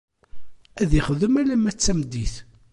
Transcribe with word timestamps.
Ad 0.81 0.91
ixdem 0.99 1.33
alamma 1.41 1.71
d 1.73 1.77
tameddit. 1.77 2.35